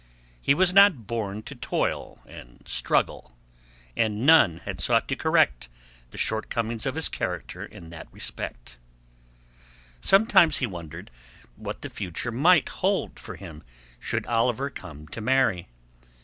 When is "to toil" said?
1.43-2.23